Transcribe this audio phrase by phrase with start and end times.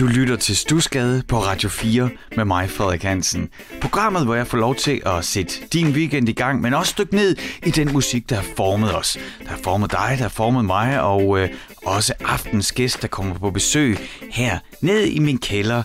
[0.00, 3.48] Du lytter til Stusgade på Radio 4 med mig, Frederik Hansen.
[3.80, 7.14] Programmet, hvor jeg får lov til at sætte din weekend i gang, men også dykke
[7.14, 7.36] ned
[7.66, 9.18] i den musik, der har formet os.
[9.42, 13.38] Der har formet dig, der har formet mig, og øh, også aftens gæst, der kommer
[13.38, 13.98] på besøg
[14.30, 15.82] her ned i min kælder.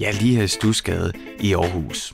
[0.00, 2.12] Ja, lige her i Stusgade i Aarhus.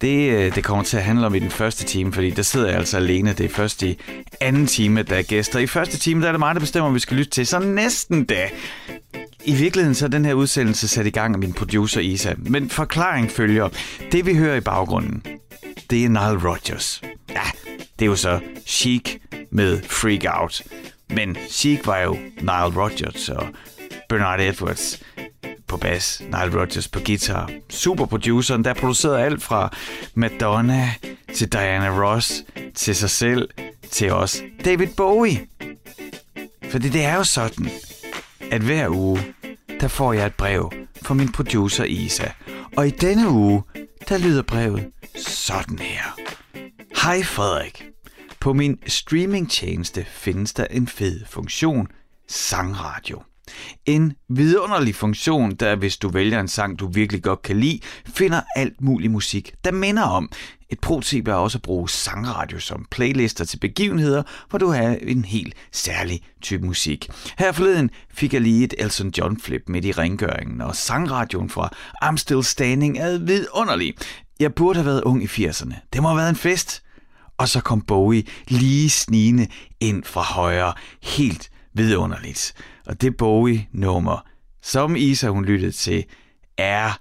[0.00, 2.68] Det, øh, det kommer til at handle om i den første time, fordi der sidder
[2.68, 3.32] jeg altså alene.
[3.32, 3.98] Det er først i
[4.40, 5.58] anden time, der er gæster.
[5.58, 7.46] I første time, der er det mig, der bestemmer, om vi skal lytte til.
[7.46, 8.48] Så næsten da.
[9.44, 12.34] I virkeligheden så er den her udsendelse sat i gang af min producer Isa.
[12.38, 13.68] Men forklaring følger.
[14.12, 15.22] Det vi hører i baggrunden,
[15.90, 17.02] det er Nile Rodgers.
[17.28, 17.42] Ja,
[17.98, 19.16] det er jo så Chic
[19.50, 20.62] med Freak Out.
[21.10, 23.46] Men Chic var jo Nile Rodgers og
[24.08, 25.02] Bernard Edwards
[25.66, 27.50] på bas, Nile Rodgers på guitar.
[27.68, 29.76] Superproduceren, der producerede alt fra
[30.14, 30.90] Madonna
[31.34, 32.44] til Diana Ross,
[32.74, 33.48] til sig selv,
[33.90, 35.46] til os David Bowie.
[36.70, 37.70] Fordi det er jo sådan,
[38.50, 39.34] at hver uge,
[39.80, 42.26] der får jeg et brev fra min producer Isa.
[42.76, 43.62] Og i denne uge,
[44.08, 46.18] der lyder brevet sådan her.
[47.02, 47.84] Hej Frederik.
[48.40, 51.88] På min streamingtjeneste findes der en fed funktion,
[52.28, 53.22] sangradio.
[53.86, 58.40] En vidunderlig funktion, der hvis du vælger en sang, du virkelig godt kan lide, finder
[58.56, 60.30] alt mulig musik, der minder om.
[60.70, 65.24] Et pro-tip er også at bruge sangradio som playlister til begivenheder, hvor du har en
[65.24, 67.10] helt særlig type musik.
[67.38, 71.68] Her forleden fik jeg lige et Elton John flip midt i rengøringen, og sangradioen fra
[72.04, 73.94] I'm Still Standing er vidunderlig.
[74.40, 75.74] Jeg burde have været ung i 80'erne.
[75.92, 76.82] Det må have været en fest.
[77.38, 79.46] Og så kom Bowie lige snigende
[79.80, 80.72] ind fra højre.
[81.02, 82.54] Helt vidunderligt.
[82.90, 84.26] Og det Bowie-nummer,
[84.62, 86.04] som Isa hun lyttede til,
[86.58, 87.00] er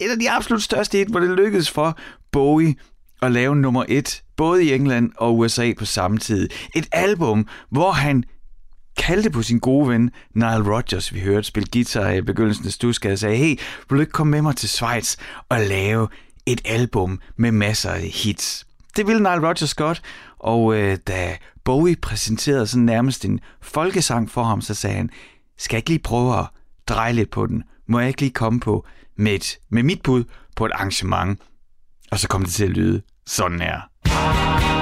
[0.00, 1.98] et af de absolut største hit, hvor det lykkedes for
[2.32, 2.74] Bowie
[3.22, 6.48] at lave nummer et, både i England og USA på samme tid.
[6.76, 8.24] Et album, hvor han
[8.96, 13.12] kaldte på sin gode ven Nile Rodgers, vi hørte spille guitar i begyndelsen af Stusgade,
[13.12, 13.56] og sagde, hey,
[13.88, 15.16] vil du ikke komme med mig til Schweiz
[15.48, 16.08] og lave
[16.46, 18.66] et album med masser af hits?
[18.96, 20.02] Det ville Nile Rodgers godt,
[20.38, 25.10] og øh, da Bowie præsenterede sådan nærmest en folkesang for ham, så sagde han,
[25.58, 26.46] skal jeg ikke lige prøve at
[26.88, 27.62] dreje lidt på den?
[27.88, 30.24] Må jeg ikke lige komme på med, et, med mit bud
[30.56, 31.40] på et arrangement?
[32.10, 34.79] Og så kom det til at lyde sådan her.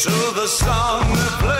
[0.00, 1.59] To the song they're playing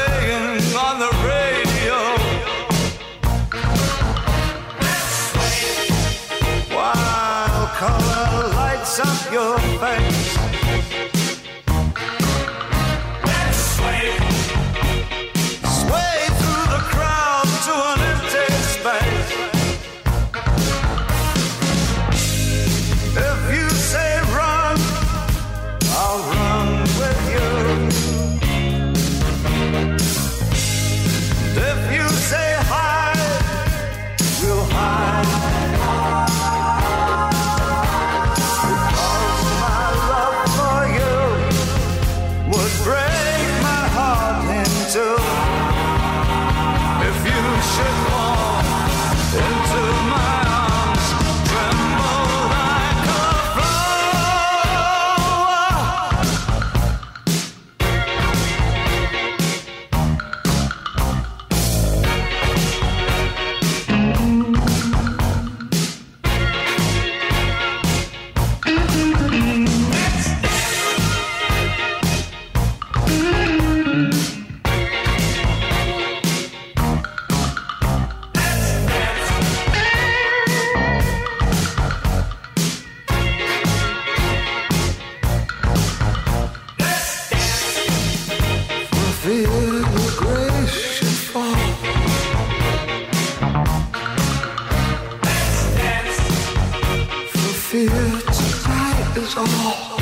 [97.71, 100.00] fear tonight is all.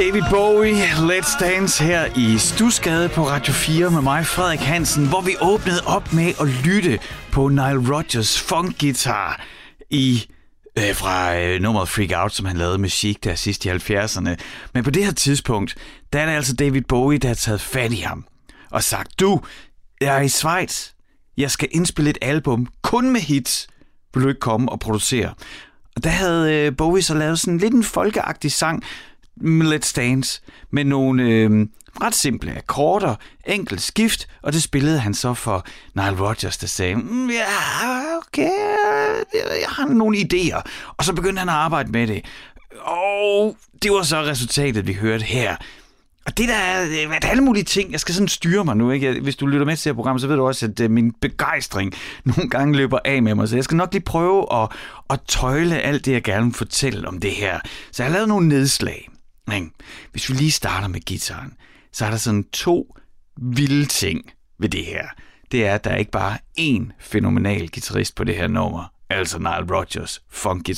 [0.00, 5.20] David Bowie, Let's Dance her i Stusgade på Radio 4 med mig, Frederik Hansen, hvor
[5.20, 6.98] vi åbnede op med at lytte
[7.32, 9.46] på Nile Rodgers funk-guitar
[9.90, 10.26] i
[10.78, 14.36] øh, fra øh, nummeret Freak Out, som han lavede med Chic der sidst i 70'erne.
[14.74, 15.76] Men på det her tidspunkt,
[16.12, 18.24] der er det altså David Bowie, der har taget fat i ham
[18.70, 19.40] og sagt, du,
[20.00, 20.88] jeg er i Schweiz.
[21.36, 23.68] Jeg skal indspille et album kun med hits.
[24.14, 25.34] Vil du ikke komme og producere?
[25.96, 28.82] Og der havde øh, Bowie så lavet sådan lidt en folkeagtig sang,
[29.42, 30.40] Let's Dance,
[30.70, 31.66] med nogle øh,
[32.02, 33.14] ret simple akkorder,
[33.46, 37.44] enkelt skift, og det spillede han så for Nile Rodgers, der sagde, mm, ja,
[38.16, 38.50] okay,
[39.34, 40.62] jeg har nogle idéer.
[40.96, 42.24] Og så begyndte han at arbejde med det.
[42.80, 45.56] Og det var så resultatet, vi hørte her.
[46.26, 47.92] Og det der øh, er, det er alle mulige ting.
[47.92, 48.90] Jeg skal sådan styre mig nu.
[48.90, 49.20] Ikke?
[49.20, 51.12] Hvis du lytter med til det her program, så ved du også, at øh, min
[51.20, 51.92] begejstring
[52.24, 53.48] nogle gange løber af med mig.
[53.48, 54.68] Så jeg skal nok lige prøve at,
[55.10, 57.60] at tøjle alt det, jeg gerne vil fortælle om det her.
[57.92, 59.08] Så jeg har lavet nogle nedslag
[59.50, 59.72] retning.
[60.12, 61.52] Hvis vi lige starter med gitaren,
[61.92, 62.96] så er der sådan to
[63.36, 65.08] vilde ting ved det her.
[65.52, 69.38] Det er, at der er ikke bare én fænomenal guitarist på det her nummer, altså
[69.38, 70.68] Nile Rodgers, funk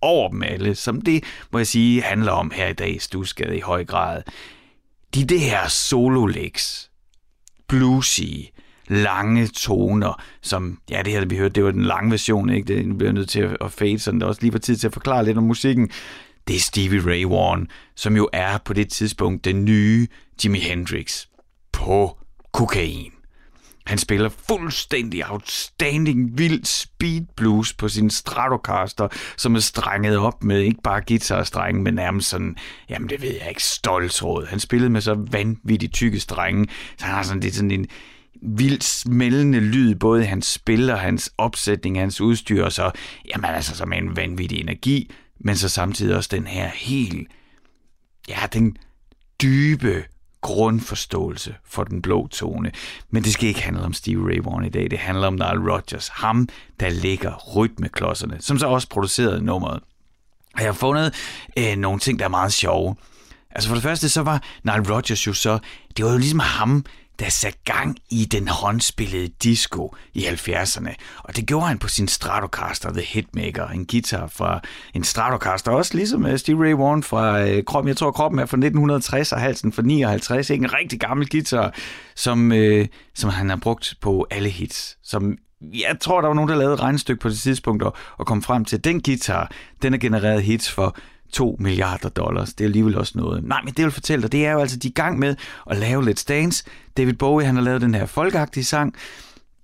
[0.00, 3.56] over dem alle, som det, må jeg sige, handler om her i dag i Stusgade
[3.56, 4.22] i høj grad.
[5.14, 6.90] De det her solo licks,
[7.68, 8.22] bluesy,
[8.88, 12.74] lange toner, som, ja, det her, vi hørte, det var den lange version, ikke?
[12.74, 14.92] Det bliver nødt til at at fade, så der også lige var tid til at
[14.92, 15.90] forklare lidt om musikken.
[16.48, 20.06] Det er Stevie Ray Vaughan, som jo er på det tidspunkt den nye
[20.44, 21.26] Jimi Hendrix
[21.72, 22.18] på
[22.52, 23.12] kokain.
[23.86, 30.60] Han spiller fuldstændig outstanding vild speed blues på sin Stratocaster, som er strenget op med
[30.60, 32.56] ikke bare guitarstrenge, men nærmest sådan,
[32.90, 34.46] jamen det ved jeg ikke, stoltråd.
[34.46, 36.66] Han spillede med så vanvittigt tykke strenge,
[36.98, 37.86] så han har sådan lidt sådan en
[38.42, 42.90] vildt smældende lyd, både hans spil og hans opsætning, hans udstyr, og så,
[43.34, 47.28] jamen altså, så med en vanvittig energi, men så samtidig også den her helt,
[48.28, 48.76] ja, den
[49.42, 50.04] dybe
[50.40, 52.72] grundforståelse for den blå tone.
[53.10, 54.90] Men det skal ikke handle om Steve Ray Vaughan i dag.
[54.90, 56.08] Det handler om Nile Rodgers.
[56.08, 56.48] Ham,
[56.80, 59.80] der ligger rytmeklodserne, som så også producerede nummeret.
[60.54, 61.14] Og jeg har fundet
[61.58, 62.96] øh, nogle ting, der er meget sjove.
[63.50, 65.58] Altså for det første, så var Nile Rodgers jo så,
[65.96, 66.84] det var jo ligesom ham,
[67.18, 70.94] der satte gang i den håndspillede disco i 70'erne.
[71.18, 74.60] Og det gjorde han på sin Stratocaster The Hitmaker, en guitar fra
[74.94, 77.88] en Stratocaster, også ligesom øh, Steve Ray Vaughan fra øh, kroppen.
[77.88, 80.50] Jeg tror, kroppen er fra 1960 og halsen fra 59.
[80.50, 80.64] Ikke?
[80.64, 81.74] En rigtig gammel guitar,
[82.14, 84.98] som, øh, som han har brugt på alle hits.
[85.02, 88.26] Som jeg tror, der var nogen, der lavede et regnestykke på det tidspunkt og, og
[88.26, 89.50] kom frem til, at den guitar,
[89.82, 90.96] den har genereret hits for
[91.32, 92.54] 2 milliarder dollars.
[92.54, 93.44] Det er alligevel også noget.
[93.44, 95.36] Nej, men det vil fortælle dig, det er jo altså, de er i gang med
[95.70, 96.64] at lave Let's Dance.
[96.96, 98.94] David Bowie, han har lavet den her folkeagtige sang.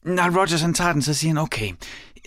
[0.05, 1.71] Når Rogers han tager den, så siger han, okay,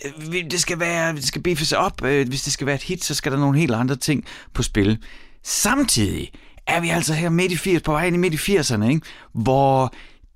[0.04, 2.04] øh, det skal være, det skal beefes op.
[2.04, 4.62] Øh, hvis det skal være et hit, så skal der nogle helt andre ting på
[4.62, 4.98] spil.
[5.42, 6.30] Samtidig
[6.66, 9.00] er vi altså her midt i 80, på vej ind i midt i 80'erne, ikke?
[9.32, 9.94] hvor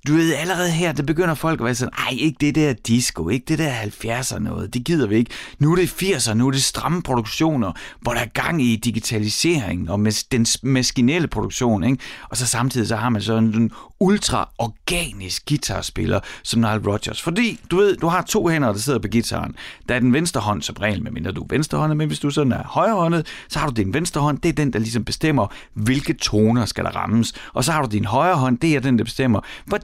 [0.09, 3.29] du ved, allerede her, det begynder folk at være sådan, ej, ikke det der disco,
[3.29, 5.31] ikke det der 70'er noget, det gider vi ikke.
[5.59, 9.91] Nu er det 80'er, nu er det stramme produktioner, hvor der er gang i digitalisering
[9.91, 11.99] og med den maskinelle produktion, ikke?
[12.31, 17.23] Og så samtidig så har man sådan en ultra organisk guitarspiller som Nile Rodgers.
[17.23, 19.55] Fordi, du ved, du har to hænder, der sidder på gitaren.
[19.89, 22.53] Der er den venstre hånd som regel, medmindre du er venstrehåndet, men hvis du sådan
[22.53, 26.13] er højrehåndet, så har du din venstre hånd, det er den, der ligesom bestemmer, hvilke
[26.13, 27.33] toner skal der rammes.
[27.53, 29.41] Og så har du din højre hånd, det er den, der bestemmer,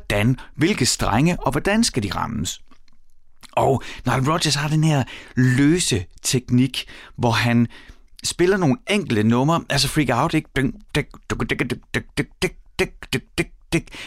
[0.09, 2.61] hvordan, hvilke strenge, og hvordan skal de rammes.
[3.53, 7.67] Og Nile Rodgers har den her løse teknik, hvor han
[8.25, 10.49] spiller nogle enkle numre, altså Freak Out, ikke?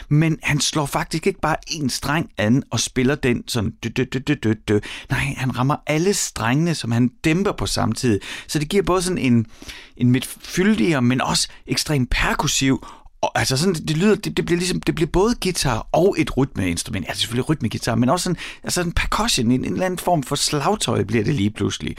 [0.10, 4.04] men han slår faktisk ikke bare en streng an og spiller den sådan dø, dø,
[4.04, 4.80] dø, dø, dø.
[5.10, 8.20] Nej, han rammer alle strengene, som han dæmper på samme tid.
[8.48, 9.46] Så det giver både sådan en,
[9.98, 12.86] en midt fyldigere, men også ekstremt perkussiv
[13.22, 16.38] og altså sådan, det, lyder, det, det, bliver ligesom, det bliver både guitar og et
[16.38, 17.06] rytmeinstrument.
[17.08, 20.36] Altså selvfølgelig rytmegitar, men også sådan, altså en percussion, en, en eller anden form for
[20.36, 21.98] slagtøj bliver det lige pludselig.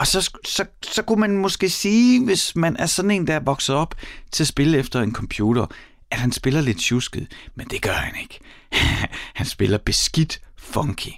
[0.00, 3.40] Og så, så, så kunne man måske sige, hvis man er sådan en, der er
[3.40, 3.94] vokset op
[4.30, 5.66] til at spille efter en computer,
[6.10, 8.40] at han spiller lidt tjusket, men det gør han ikke.
[9.40, 11.12] han spiller beskidt funky.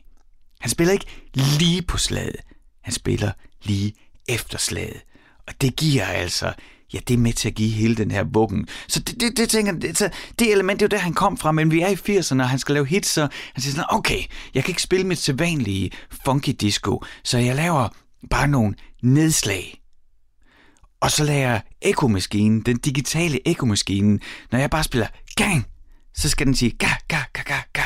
[0.60, 2.36] Han spiller ikke lige på slaget,
[2.82, 3.32] han spiller
[3.62, 3.94] lige
[4.28, 5.00] efter slaget.
[5.46, 6.52] Og det giver altså,
[6.94, 8.66] ja, det er med til at give hele den her vuggen.
[8.88, 11.36] Så det, det, det tænker det, så det element, det er jo der, han kom
[11.36, 13.86] fra, men vi er i 80'erne, og han skal lave hits, så han siger sådan,
[13.88, 14.20] okay,
[14.54, 15.90] jeg kan ikke spille mit sædvanlige
[16.24, 17.88] funky disco, så jeg laver
[18.30, 19.84] bare nogle nedslag
[21.04, 24.20] og så lader jeg ekomaskinen, den digitale ekomaskinen,
[24.52, 25.66] når jeg bare spiller gang,
[26.14, 27.82] så skal den sige ga, ga, ga, ga, ga.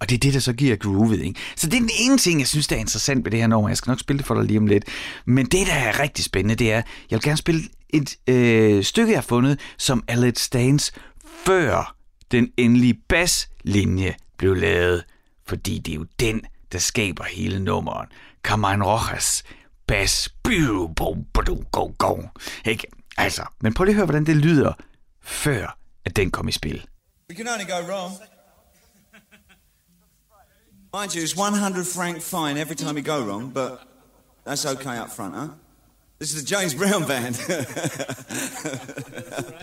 [0.00, 1.20] Og det er det, der så giver groovet.
[1.20, 1.40] Ikke?
[1.56, 3.68] Så det er den ene ting, jeg synes, der er interessant ved det her nummer.
[3.68, 4.84] Jeg skal nok spille det for dig lige om lidt.
[5.24, 9.12] Men det, der er rigtig spændende, det er, jeg vil gerne spille et øh, stykke,
[9.12, 10.92] jeg har fundet, som er lidt Stans
[11.26, 11.96] før
[12.30, 15.04] den endelige basslinje blev lavet.
[15.46, 16.40] Fordi det er jo den,
[16.72, 18.08] der skaber hele nummeret.
[18.42, 19.44] Carmine Rojas
[19.86, 20.28] bas.
[22.64, 22.86] Ikke?
[23.16, 24.72] Altså, men prøv lige at høre, hvordan det lyder,
[25.22, 26.86] før at den kom i spil.
[27.30, 28.12] We can only go wrong.
[30.94, 33.70] Mind you, it's 100 franc fine every time we go wrong, but
[34.46, 35.48] that's okay up front, huh?
[36.20, 37.34] This is the James Brown band.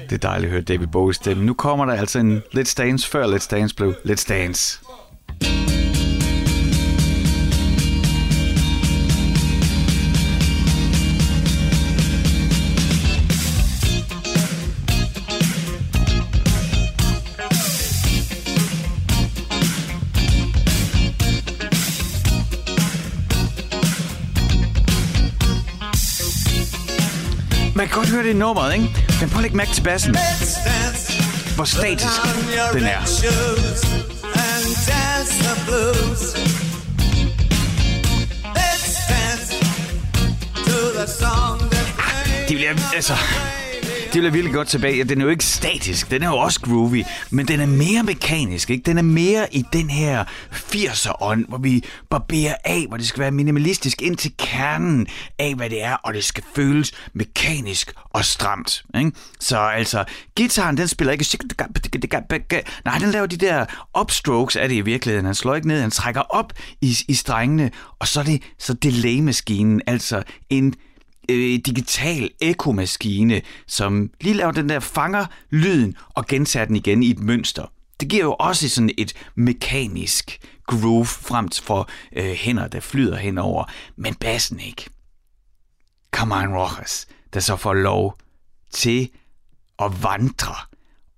[0.09, 1.45] det er dejligt at høre David Bowie stemme.
[1.45, 4.79] Nu kommer der altså en Let's Dance før Let's Dance blev Let's Dance.
[28.15, 28.85] Høre det i nummeret, ikke?
[29.19, 30.15] Men prøv at lægge mærke til bassen.
[31.55, 32.21] Hvor statisk
[32.73, 32.97] den er.
[41.99, 43.13] Ah, det bliver, altså,
[44.15, 45.03] det vil jeg virkelig godt tilbage.
[45.03, 48.69] Den er jo ikke statisk, den er jo også groovy, men den er mere mekanisk.
[48.69, 48.83] Ikke?
[48.83, 53.19] Den er mere i den her 80'er ånd, hvor vi barberer af, hvor det skal
[53.19, 55.07] være minimalistisk ind til kernen
[55.39, 58.83] af, hvad det er, og det skal føles mekanisk og stramt.
[58.97, 59.11] Ikke?
[59.39, 60.03] Så altså,
[60.37, 62.63] gitaren, den spiller ikke...
[62.85, 63.65] Nej, den laver de der
[63.99, 65.25] upstrokes af det i virkeligheden.
[65.25, 68.73] Han slår ikke ned, han trækker op i, i strengene, og så er det så
[68.73, 70.73] delay-maskinen, altså en
[71.29, 77.09] øh, digital ekomaskine, som lige laver den der fanger lyden og gentager den igen i
[77.09, 77.71] et mønster.
[77.99, 83.71] Det giver jo også sådan et mekanisk groove frem for øh, hænder, der flyder henover,
[83.95, 84.85] men bassen ikke.
[86.11, 88.17] Carmine Rojas, der så får lov
[88.71, 89.09] til
[89.79, 90.55] at vandre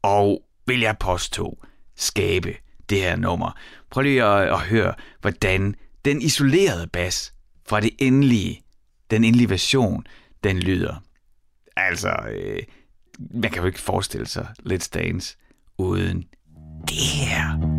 [0.01, 1.57] og, vil jeg påstå,
[1.95, 2.55] skabe
[2.89, 3.51] det her nummer.
[3.91, 7.33] Prøv lige at, at høre, hvordan den isolerede bas
[7.69, 8.61] fra det endelige
[9.11, 10.03] den endelige version,
[10.43, 11.03] den lyder.
[11.75, 12.59] Altså, øh,
[13.19, 15.37] man kan jo ikke forestille sig Let's Dance
[15.77, 16.25] uden
[16.87, 17.76] det her.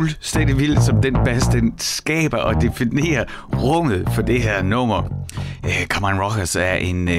[0.00, 5.02] sul fuldstændig vildt, som den bas, den skaber og definerer rummet for det her nummer.
[5.64, 7.14] Øh, uh, Cameron Rockers er en, uh,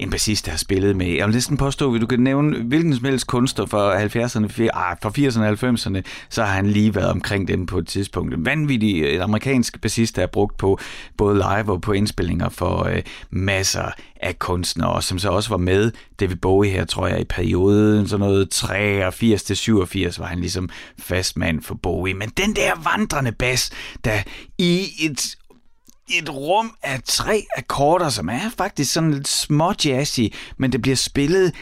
[0.00, 2.94] en bassist, der har spillet med, jeg vil næsten påstå, at du kan nævne hvilken
[2.94, 7.10] som helst kunstner fra 70'erne, ah, fra 80'erne og 90'erne, så har han lige været
[7.10, 8.34] omkring dem på et tidspunkt.
[8.34, 10.78] En vanvittig et amerikansk bassist, der er brugt på
[11.16, 12.98] både live og på indspillinger for uh,
[13.30, 13.90] masser
[14.24, 18.26] af kunstnere, som så også var med David Bowie her, tror jeg, i perioden, sådan
[18.26, 22.14] noget 83 til 87 var han ligesom fastmand for Bowie.
[22.14, 23.70] Men den der vandrende bas,
[24.04, 24.22] der
[24.58, 25.36] i et
[26.08, 30.20] et rum af tre akkorder, som er faktisk sådan lidt små jazzy,
[30.58, 31.52] men det bliver spillet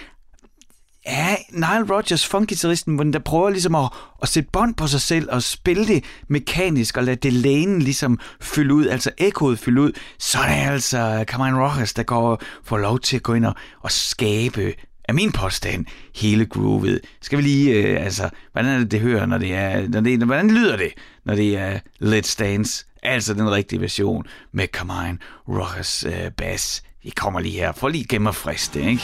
[1.07, 5.00] Ja, Nile Rodgers, funkgitarristen, hvor den der prøver ligesom at, at sætte bånd på sig
[5.00, 9.81] selv og spille det mekanisk og lade det lænen ligesom fylde ud, altså ekkoet fylde
[9.81, 13.45] ud, så er det altså Carmine Rojas, der går, får lov til at gå ind
[13.45, 14.75] og, og skabe
[15.12, 17.00] er min påstand, hele groovet.
[17.23, 20.23] Skal vi lige, øh, altså, hvordan er det, det hører, når det er, når det,
[20.23, 20.92] hvordan lyder det,
[21.25, 26.83] når det er Let's Dance, altså den rigtige version med Carmine Rojas øh, bass.
[27.02, 29.02] Vi kommer lige her, for lige gennem friste, ikke?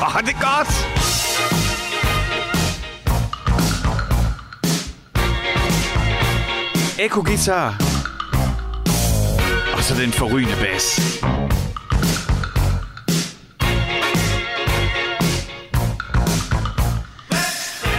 [0.00, 0.72] Åh, oh, det er godt!
[7.00, 7.76] Echo guitar.
[9.76, 11.18] Og så den forrygende bass.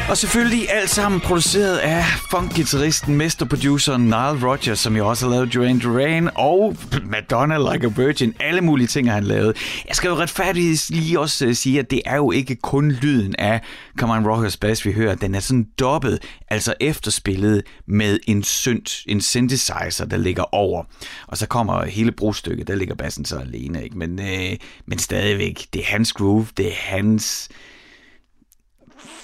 [0.10, 5.54] Og selvfølgelig alt sammen produceret af funkgitarristen, mesterproduceren Nile Rodgers, som jo også har lavet
[5.54, 8.34] Duran Duran og Madonna Like a Virgin.
[8.40, 9.58] Alle mulige ting har han lavet.
[9.88, 13.36] Jeg skal jo retfærdigt lige også øh, sige, at det er jo ikke kun lyden
[13.40, 13.62] af
[13.98, 15.16] Come On Rockers Bass, vi hører.
[15.16, 20.84] Den er sådan dobbelt, altså efterspillet med en synt, en synthesizer, der ligger over.
[21.28, 23.98] Og så kommer hele brugstykket, der ligger bassen så alene, ikke?
[23.98, 27.50] Men, øh, men stadigvæk, det er hans groove, det er hans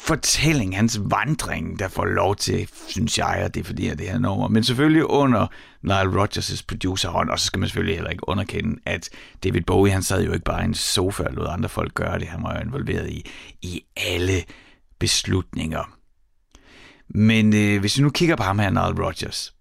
[0.08, 4.48] fortælling, hans vandring, der får lov til, synes jeg, at det fordi, det her nummer.
[4.48, 5.48] Men selvfølgelig under
[5.82, 9.10] Nile Rodgers' producerhånd, og så skal man selvfølgelig heller ikke underkende, at
[9.44, 12.20] David Bowie, han sad jo ikke bare i en sofa og lod andre folk gøre
[12.20, 12.28] det.
[12.28, 13.26] Han var jo involveret i,
[13.62, 14.44] i alle
[15.00, 15.98] beslutninger.
[17.10, 19.54] Men øh, hvis vi nu kigger på ham her, Nile Rodgers,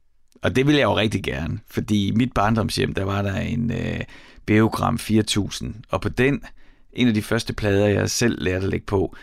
[0.42, 3.70] og det vil jeg jo rigtig gerne, fordi i mit barndomshjem, der var der en
[3.70, 4.00] øh,
[4.46, 6.42] Beogram 4000, og på den,
[6.92, 9.16] en af de første plader, jeg selv lærte at lægge på,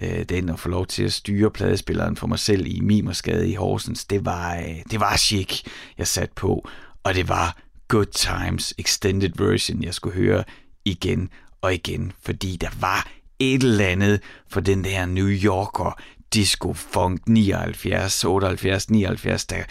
[0.00, 3.54] øh, den og få lov til at styre pladespilleren for mig selv i Mimersgade i
[3.54, 5.62] Horsens, det var, øh, det var chic,
[5.98, 6.68] jeg satte på.
[7.04, 7.56] Og det var
[7.88, 10.44] Good Times Extended Version, jeg skulle høre
[10.84, 11.30] igen
[11.60, 16.00] og igen, fordi der var et eller andet for den der New Yorker
[16.34, 19.64] disco funk 79, 78, 79, der,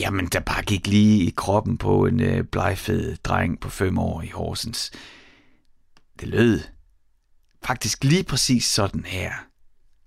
[0.00, 4.22] jamen, der bare gik lige i kroppen på en øh, blegfed dreng på fem år
[4.22, 4.90] i Horsens.
[6.20, 6.60] Det lød
[7.64, 9.32] faktisk lige præcis sådan her,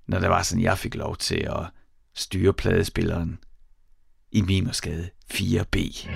[0.08, 1.66] når det var sådan, jeg fik lov til at
[2.16, 3.40] styre pladespilleren
[4.32, 6.08] i Mimersgade 4B.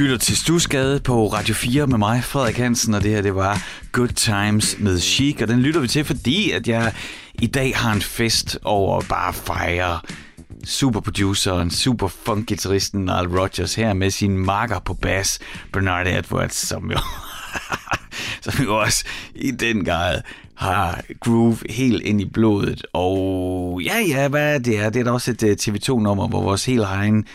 [0.00, 3.62] Lytter til Stusgade på Radio 4 med mig, Frederik Hansen, og det her det var
[3.92, 6.92] Good Times med Chic, og den lytter vi til, fordi at jeg
[7.34, 10.00] i dag har en fest over at bare fejre
[10.64, 15.38] superproduceren, super funk guitaristen Nile Rodgers her med sin marker på bass,
[15.72, 16.98] Bernard Edwards, som jo,
[18.50, 20.20] som jo også i den grad
[20.54, 22.86] har groove helt ind i blodet.
[22.92, 24.90] Og ja, ja, hvad er det er?
[24.90, 27.26] Det er da også et øh, TV2-nummer, hvor vores helt egen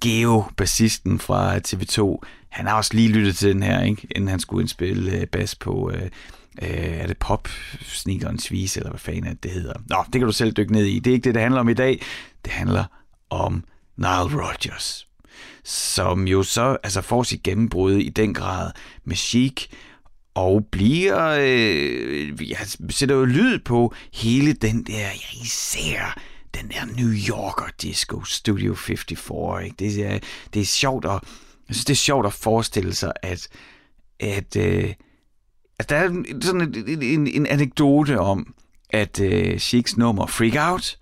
[0.00, 4.06] Geo, bassisten fra TV2, han har også lige lyttet til den her, ikke?
[4.16, 6.02] inden han skulle indspille øh, bas på, øh,
[6.62, 7.48] øh, er det pop
[7.82, 9.72] sneakerens vis, eller hvad fanden det, det hedder.
[9.90, 10.98] Nå, det kan du selv dykke ned i.
[10.98, 12.02] Det er ikke det, det handler om i dag.
[12.44, 12.84] Det handler
[13.30, 13.64] om
[13.96, 15.06] Nile Rodgers,
[15.64, 18.70] som jo så altså får sit gennembrud i den grad
[19.04, 19.66] med Chic,
[20.34, 22.58] og bliver, øh, jeg
[22.90, 26.20] sætter jo lyd på hele den der, ja, især
[26.54, 29.76] den der New Yorker disco, Studio 54, ikke?
[29.78, 30.18] Det, er,
[30.54, 31.20] det er sjovt at, jeg
[31.76, 33.48] synes, det er sjovt at forestille sig, at,
[34.20, 34.94] at, øh,
[35.78, 36.08] at der er
[36.42, 38.54] sådan en, en, en anekdote om,
[38.90, 40.98] at øh, Chics nummer Freak Out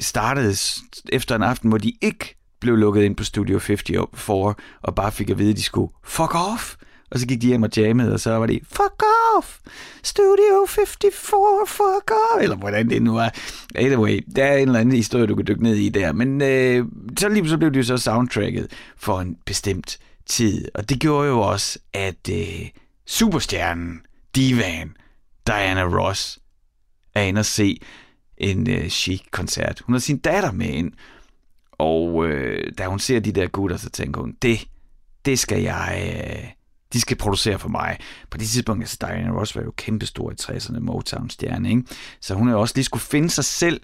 [0.00, 0.54] startede
[1.12, 5.30] efter en aften, hvor de ikke blev lukket ind på Studio 54 og bare fik
[5.30, 6.74] at vide, at de skulle fuck off.
[7.10, 9.02] Og så gik de hjem og jammede, og så var det fuck
[9.36, 9.58] off,
[10.02, 11.14] Studio 54,
[11.68, 13.28] fuck off, eller hvordan det nu er.
[13.74, 16.86] Anyway, der er en eller anden historie, du kan dykke ned i der, men øh,
[17.18, 18.66] så lige så blev det jo så soundtracket
[18.96, 22.68] for en bestemt tid, og det gjorde jo også, at øh,
[23.06, 24.00] superstjernen,
[24.34, 24.96] divan,
[25.46, 26.38] Diana Ross,
[27.14, 27.80] er inde og se
[28.38, 29.82] en øh, chic-koncert.
[29.86, 30.92] Hun har sin datter med ind,
[31.72, 34.68] og øh, da hun ser de der gutter, så tænker hun, det,
[35.24, 36.50] det skal jeg, øh,
[36.92, 37.98] de skal producere for mig.
[38.30, 41.82] På det tidspunkt, altså Diana Ross var jo kæmpestor i 60'erne, Motown-stjerne, ikke?
[42.20, 43.80] Så hun har også lige skulle finde sig selv,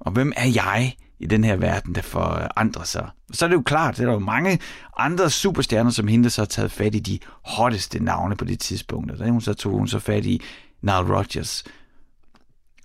[0.00, 3.10] og hvem er jeg i den her verden, der forandrer sig.
[3.32, 4.58] Så er det jo klart, at der er jo mange
[4.96, 8.60] andre superstjerner, som hende, der så har taget fat i de hotteste navne på det
[8.60, 9.10] tidspunkt.
[9.10, 10.42] Og der hun så tog hun så fat i
[10.82, 11.64] Nile Rodgers.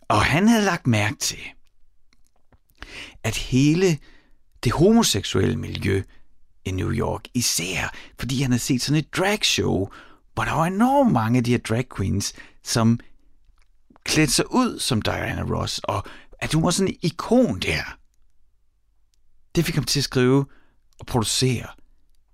[0.10, 1.40] Og han havde lagt mærke til,
[3.24, 3.98] at hele
[4.64, 6.04] det homoseksuelle miljø
[6.68, 9.90] i New York, især fordi han havde set sådan et dragshow,
[10.34, 13.00] hvor der var enormt mange af de her drag queens, som
[14.04, 16.08] klædte sig ud som Diana Ross, og
[16.40, 17.98] at hun var sådan en ikon der.
[19.56, 20.46] Det fik ham til at skrive
[21.00, 21.68] og producere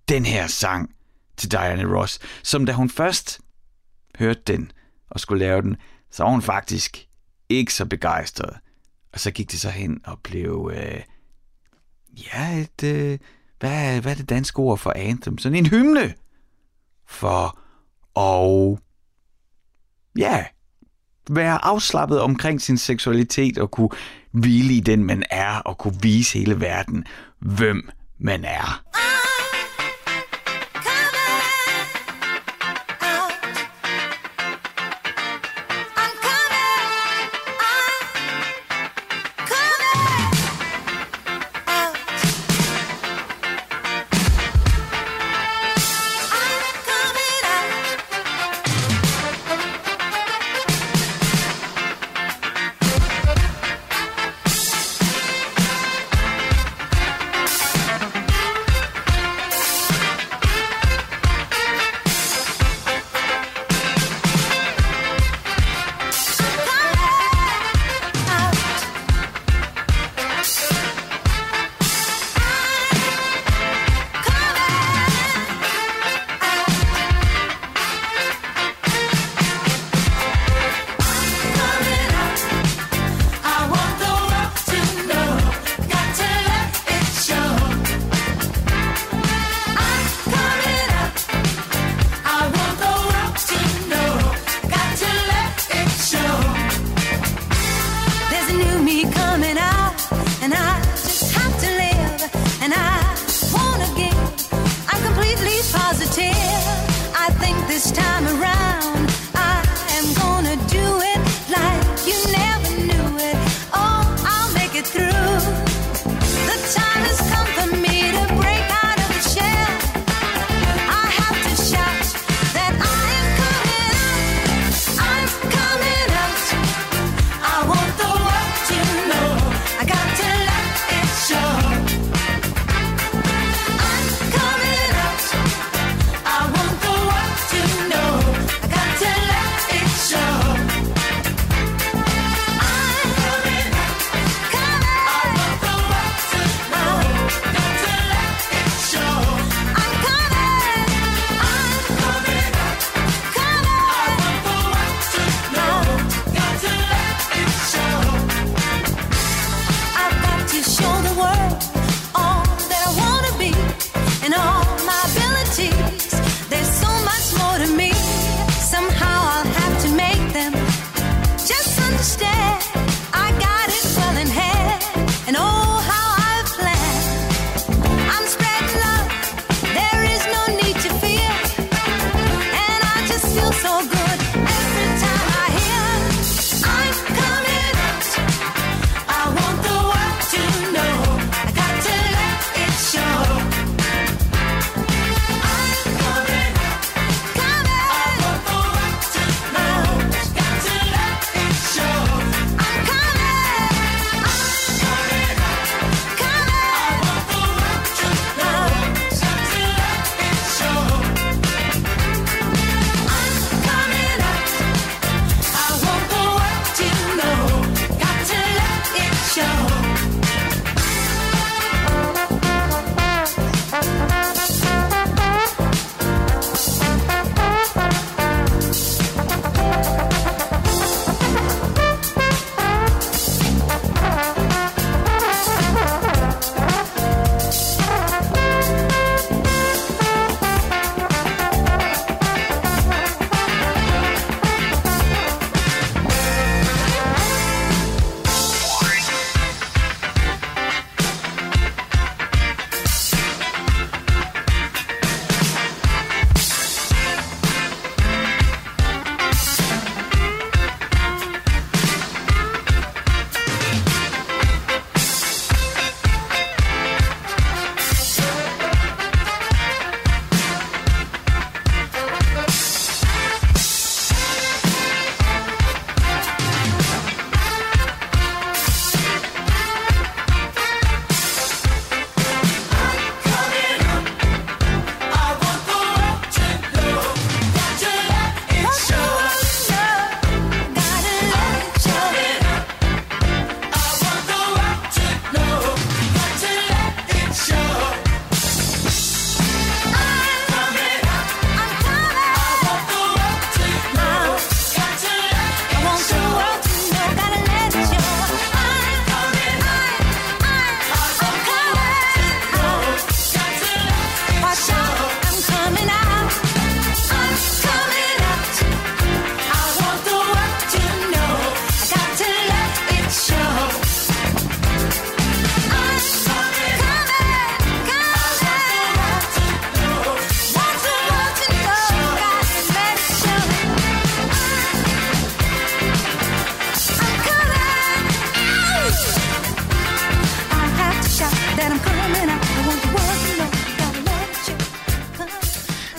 [0.07, 0.95] den her sang
[1.37, 3.39] til Diana Ross, som da hun først
[4.19, 4.71] hørte den
[5.09, 5.77] og skulle lave den,
[6.11, 7.07] så var hun faktisk
[7.49, 8.57] ikke så begejstret.
[9.13, 11.01] Og så gik det så hen og blev, øh,
[12.33, 13.19] ja, et, øh,
[13.63, 15.37] hvad, hvad er det danske ord for anthem?
[15.37, 16.13] Sådan en hymne
[17.07, 17.59] for
[18.13, 18.79] og
[20.17, 20.45] ja,
[21.29, 23.89] være afslappet omkring sin seksualitet og kunne
[24.31, 27.05] hvile i den, man er, og kunne vise hele verden,
[27.39, 28.83] hvem man er.
[28.95, 29.22] Ah!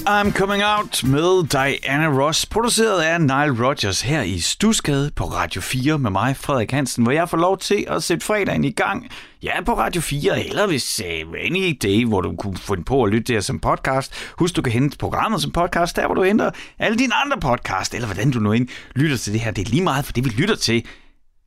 [0.07, 5.61] I'm Coming Out med Diana Ross, produceret af Nile Rodgers her i Stusgade på Radio
[5.61, 9.09] 4 med mig, Frederik Hansen, hvor jeg får lov til at sætte fredagen i gang.
[9.43, 13.11] Ja, på Radio 4, eller hvis uh, any day, hvor du kunne finde på at
[13.11, 14.15] lytte det her som podcast.
[14.39, 17.95] Husk, du kan hente programmet som podcast, der hvor du henter alle dine andre podcast,
[17.95, 19.51] eller hvordan du nu end lytter til det her.
[19.51, 20.87] Det er lige meget for det, vi lytter til.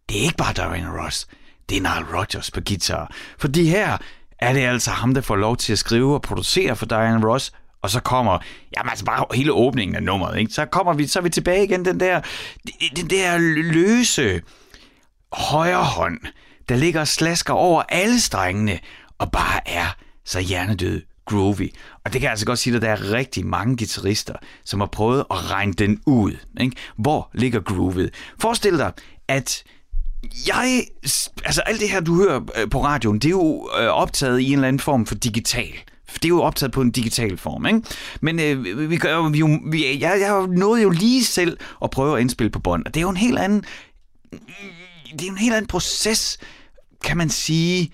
[0.09, 1.27] Det er ikke bare Diana Ross,
[1.69, 3.11] det er Nile Rodgers på guitar.
[3.39, 3.97] Fordi her
[4.39, 7.51] er det altså ham, der får lov til at skrive og producere for Diana Ross,
[7.81, 8.39] og så kommer,
[8.77, 10.53] jamen altså bare hele åbningen af nummeret, ikke?
[10.53, 12.21] Så kommer vi, så er vi tilbage igen, den der,
[12.95, 13.37] den der
[13.73, 14.41] løse
[15.31, 16.19] højre hånd,
[16.69, 18.79] der ligger og slasker over alle strengene,
[19.17, 21.73] og bare er så hjernedød groovy.
[22.05, 24.33] Og det kan jeg altså godt sige, at der er rigtig mange guitarister,
[24.65, 26.37] som har prøvet at regne den ud.
[26.59, 26.75] Ikke?
[26.97, 28.13] Hvor ligger groovet?
[28.39, 28.91] Forestil dig,
[29.27, 29.63] at
[30.47, 30.83] jeg,
[31.45, 34.47] altså alt det her, du hører øh, på radioen, det er jo øh, optaget i
[34.47, 35.73] en eller anden form for digital.
[36.13, 37.81] Det er jo optaget på en digital form, ikke?
[38.21, 42.15] Men øh, vi gør vi, jo- vi, jeg, jeg nåede jo lige selv at prøve
[42.15, 43.63] at indspille på bånd, og det er jo en helt anden,
[45.11, 46.37] det er jo en helt anden proces,
[47.03, 47.91] kan man sige,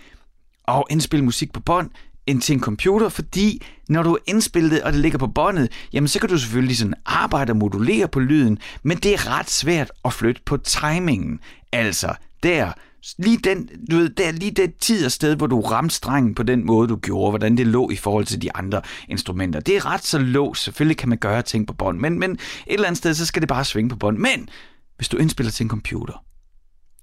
[0.67, 1.89] at indspille musik på bånd,
[2.27, 5.71] end til en computer, fordi når du har indspillet det, og det ligger på båndet,
[5.93, 9.49] jamen så kan du selvfølgelig sådan arbejde og modulere på lyden, men det er ret
[9.49, 11.39] svært at flytte på timingen.
[11.71, 12.71] Altså, der,
[13.17, 16.43] lige den, du ved, der, lige det tid og sted, hvor du ramte strengen på
[16.43, 19.59] den måde, du gjorde, hvordan det lå i forhold til de andre instrumenter.
[19.59, 20.63] Det er ret så låst.
[20.63, 23.41] Selvfølgelig kan man gøre ting på bånd, men, men et eller andet sted, så skal
[23.41, 24.17] det bare svinge på bånd.
[24.17, 24.49] Men
[24.95, 26.23] hvis du indspiller til en computer,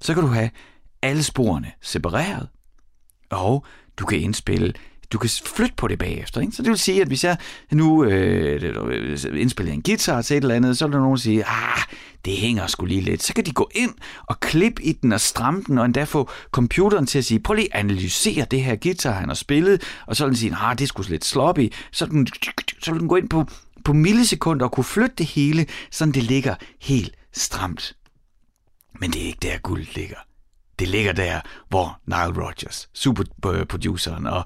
[0.01, 0.51] så kan du have
[1.03, 2.49] alle sporene separeret,
[3.31, 3.65] og
[3.97, 4.73] du kan indspille,
[5.13, 6.41] du kan flytte på det bagefter.
[6.41, 6.53] Ikke?
[6.53, 7.37] Så det vil sige, at hvis jeg
[7.73, 11.45] nu øh, øh, indspiller en guitar til et eller andet, så vil der nogen sige,
[11.45, 11.83] ah,
[12.25, 13.23] det hænger sgu lige lidt.
[13.23, 13.95] Så kan de gå ind
[14.27, 17.55] og klippe i den og stramme den, og endda få computeren til at sige, prøv
[17.55, 20.79] lige at analysere det her guitar, han har spillet, og så vil den sige, ah,
[20.79, 21.73] det er sgu lidt sloppy.
[21.93, 22.29] Så vil den,
[22.83, 23.47] så vil den gå ind på,
[23.85, 27.97] på millisekunder og kunne flytte det hele, så det ligger helt stramt.
[29.01, 30.17] Men det er ikke der, guld ligger.
[30.79, 34.45] Det ligger der, hvor Nile Rodgers, superproduceren og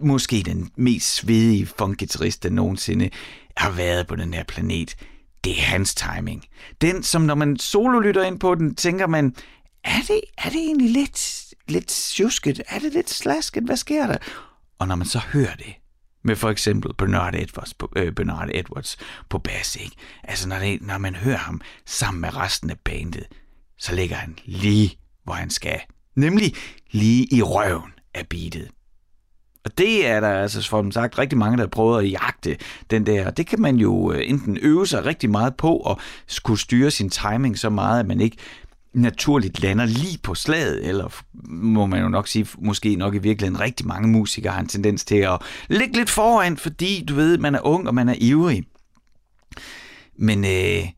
[0.00, 3.10] måske den mest svedige funkgitarrist, der nogensinde
[3.56, 4.96] har været på den her planet,
[5.44, 6.44] det er hans timing.
[6.80, 9.36] Den, som når man solo lytter ind på den, tænker man,
[9.84, 12.62] er det, er det egentlig lidt, lidt sjusket?
[12.68, 13.64] Er det lidt slasket?
[13.64, 14.16] Hvad sker der?
[14.78, 15.74] Og når man så hører det,
[16.24, 18.96] med for eksempel Bernard Edwards på, øh, Bernard Edwards
[19.28, 19.96] på bass, ikke?
[20.24, 23.24] Altså, når, det, når man hører ham sammen med resten af bandet,
[23.78, 25.80] så ligger han lige, hvor han skal.
[26.16, 26.54] Nemlig
[26.90, 28.68] lige i røven af beatet.
[29.64, 32.56] Og det er der altså, som sagt, rigtig mange, der prøver at jagte
[32.90, 33.30] den der.
[33.30, 37.10] Det kan man jo øh, enten øve sig rigtig meget på og skulle styre sin
[37.10, 38.36] timing så meget, at man ikke
[38.94, 43.60] naturligt lander lige på slaget, eller må man jo nok sige, måske nok i virkeligheden
[43.60, 47.54] rigtig mange musikere har en tendens til at ligge lidt foran, fordi du ved, man
[47.54, 48.64] er ung og man er ivrig.
[50.18, 50.88] Men, øh,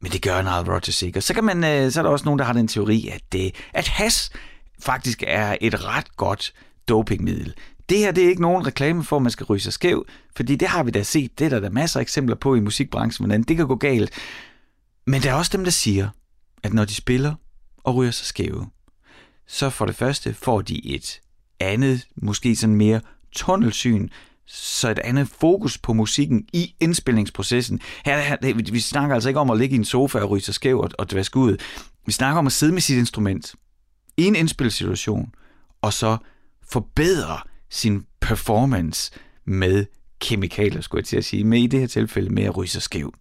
[0.00, 1.18] men det gør Nile Rodgers ikke.
[1.18, 3.40] Og så, kan man, øh, så er der også nogen, der har den teori, at,
[3.40, 4.30] øh, at has
[4.78, 6.52] faktisk er et ret godt
[6.88, 7.54] dopingmiddel.
[7.90, 10.56] Det her det er ikke nogen reklame for, at man skal ryge sig skæv, fordi
[10.56, 11.38] det har vi da set.
[11.38, 14.10] Det er der, der masser af eksempler på i musikbranchen, hvordan det kan gå galt.
[15.06, 16.08] Men der er også dem, der siger,
[16.62, 17.34] at når de spiller
[17.84, 18.66] og ryger sig skæve,
[19.46, 21.20] så for det første får de et
[21.60, 23.00] andet, måske sådan mere
[23.32, 24.08] tunnelsyn,
[24.46, 27.80] så et andet fokus på musikken i indspilningsprocessen.
[28.04, 30.42] Her, her, vi- vi snakker altså ikke om at ligge i en sofa og ryge
[30.42, 31.56] sig skæv og, og dvaske ud.
[32.06, 33.54] Vi snakker om at sidde med sit instrument
[34.16, 35.32] i en indspilsituation,
[35.82, 36.16] og så
[36.70, 37.38] forbedre
[37.70, 39.12] sin performance
[39.44, 39.86] med
[40.20, 42.82] kemikalier, skulle jeg til at sige, med i det her tilfælde med at ryge sig
[42.82, 43.14] skæv.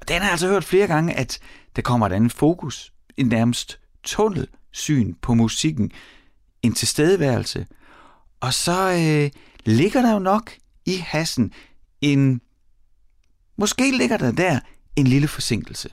[0.00, 1.38] Og den har jeg altså hørt flere gange, at
[1.76, 5.90] der kommer et andet fokus, en nærmest tunnelsyn på musikken,
[6.62, 7.66] en tilstedeværelse.
[8.40, 9.30] Og så øh,
[9.64, 10.52] ligger der jo nok
[10.86, 11.52] i hassen
[12.00, 12.40] en,
[13.56, 14.60] måske ligger der der
[14.96, 15.90] en lille forsinkelse.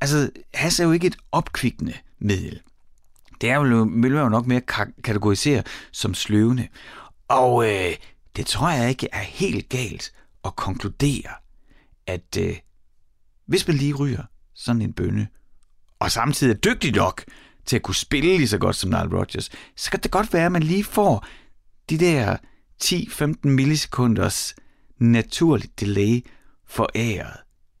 [0.00, 2.60] Altså, has er jo ikke et opkvikkende middel.
[3.42, 4.60] Det er jo, vil man jo nok mere
[5.04, 6.68] kategorisere som sløvende.
[7.28, 7.96] Og øh,
[8.36, 10.12] det tror jeg ikke er helt galt
[10.44, 11.30] at konkludere,
[12.06, 12.56] at øh,
[13.46, 14.22] hvis man lige ryger
[14.54, 15.28] sådan en bønne,
[15.98, 17.24] og samtidig er dygtig nok
[17.66, 20.46] til at kunne spille lige så godt som Nile Rodgers, så kan det godt være,
[20.46, 21.26] at man lige får
[21.90, 22.36] de der
[22.84, 24.54] 10-15 millisekunders
[24.98, 26.26] naturligt delay
[26.66, 27.36] foræret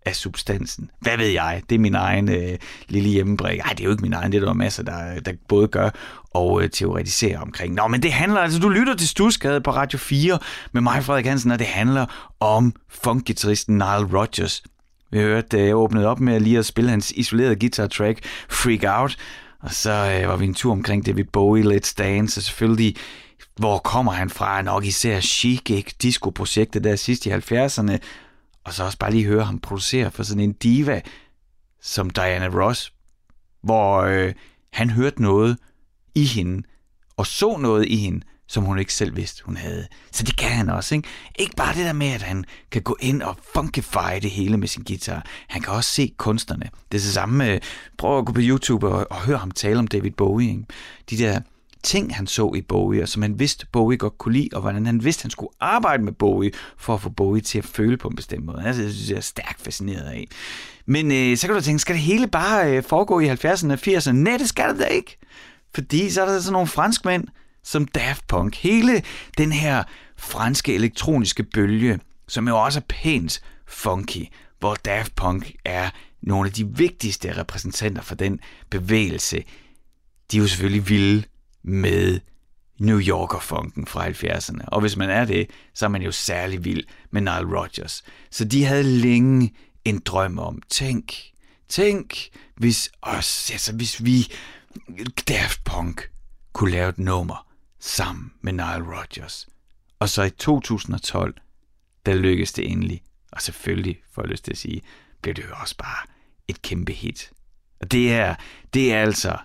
[0.06, 0.90] af substansen.
[1.00, 1.62] Hvad ved jeg?
[1.70, 3.58] Det er min egen øh, lille hjemmebrik.
[3.58, 4.32] Nej, det er jo ikke min egen.
[4.32, 5.90] Det er der masser, der, der både gør
[6.34, 7.74] og øh, teoretiserer omkring.
[7.74, 10.38] Nå, men det handler altså, du lytter til Stusgade på Radio 4
[10.72, 14.62] med mig, Frederik Hansen, og det handler om funkgitarristen Nile Rodgers.
[15.10, 19.00] Vi hørte, øh, jeg åbnede op med lige at spille hans isolerede guitar track, Freak
[19.00, 19.16] Out,
[19.62, 22.96] og så øh, var vi en tur omkring David Bowie, Let's Dance, og selvfølgelig
[23.56, 24.62] Hvor kommer han fra?
[24.62, 25.94] Nok især Chic, ikke?
[26.02, 27.98] Disco-projektet der sidst i 70'erne.
[28.64, 31.00] Og så også bare lige høre ham producere for sådan en diva
[31.80, 32.92] som Diana Ross,
[33.62, 34.32] hvor øh,
[34.72, 35.58] han hørte noget
[36.14, 36.62] i hende,
[37.16, 39.86] og så noget i hende, som hun ikke selv vidste, hun havde.
[40.12, 41.08] Så det kan han også, ikke?
[41.38, 44.68] Ikke bare det der med, at han kan gå ind og funkify det hele med
[44.68, 45.26] sin guitar.
[45.48, 46.64] Han kan også se kunstnerne.
[46.64, 47.60] Det er det samme med,
[47.98, 50.64] prøv at gå på YouTube og, og høre ham tale om David Bowie, ikke?
[51.10, 51.40] De der
[51.82, 54.86] ting, han så i Bowie, og som han vidste, Bowie godt kunne lide, og hvordan
[54.86, 58.08] han vidste, han skulle arbejde med Bowie, for at få Bowie til at føle på
[58.08, 58.62] en bestemt måde.
[58.66, 60.28] Altså, det synes jeg er stærkt fascineret af.
[60.86, 63.78] Men øh, så kan du tænke, skal det hele bare øh, foregå i 70'erne og
[63.86, 64.12] 80'erne?
[64.12, 65.18] Nej, det skal det da ikke.
[65.74, 67.28] Fordi så er der sådan nogle franskmænd,
[67.64, 68.56] som Daft Punk.
[68.56, 69.02] Hele
[69.38, 69.82] den her
[70.16, 74.26] franske elektroniske bølge, som jo også er pænt funky,
[74.58, 75.90] hvor Daft Punk er
[76.22, 79.44] nogle af de vigtigste repræsentanter for den bevægelse.
[80.32, 81.24] De er jo selvfølgelig vilde
[81.62, 82.20] med
[82.78, 84.64] New Yorker-funken fra 70'erne.
[84.66, 88.02] Og hvis man er det, så er man jo særlig vild med Nile Rodgers.
[88.30, 89.54] Så de havde længe
[89.84, 91.14] en drøm om, tænk,
[91.68, 94.32] tænk, hvis os, altså hvis vi,
[95.28, 96.10] Daft Punk,
[96.52, 97.46] kunne lave et nummer
[97.80, 99.48] sammen med Nile Rodgers.
[99.98, 101.34] Og så i 2012,
[102.06, 103.02] der lykkedes det endelig,
[103.32, 104.82] og selvfølgelig, får jeg lyst til at sige,
[105.22, 106.06] blev det jo også bare
[106.48, 107.30] et kæmpe hit.
[107.80, 108.34] Og det er,
[108.74, 109.36] det er altså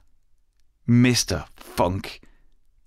[0.88, 1.49] Mr.
[1.77, 2.19] Funk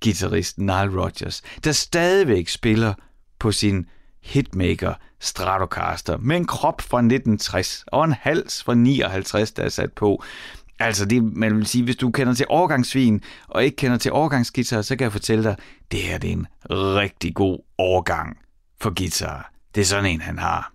[0.04, 2.94] guitarist Nile Rodgers, der stadigvæk spiller
[3.38, 3.86] på sin
[4.22, 9.92] hitmaker Stratocaster med en krop fra 1960 og en hals fra 59, der er sat
[9.92, 10.22] på.
[10.78, 14.82] Altså det, man vil sige, hvis du kender til overgangssvin og ikke kender til overgangsgitar,
[14.82, 15.56] så kan jeg fortælle dig,
[15.92, 18.38] det her det er en rigtig god overgang
[18.80, 19.52] for guitar.
[19.74, 20.72] Det er sådan en, han har.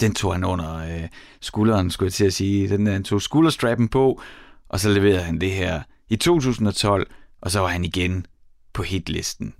[0.00, 1.08] Den tog han under øh,
[1.40, 2.68] skulderen, skulle jeg til at sige.
[2.68, 4.22] Den, øh, han tog skulderstrappen på,
[4.70, 7.10] og så leverede han det her i 2012,
[7.42, 8.26] og så var han igen
[8.72, 9.54] på hitlisten.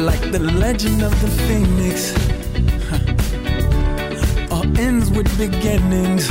[0.00, 2.12] like the legend of the phoenix.
[2.88, 4.56] huh.
[4.56, 6.30] All ends with beginnings.